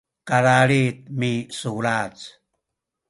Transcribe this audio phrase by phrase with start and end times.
[0.27, 2.17] kalalid misulac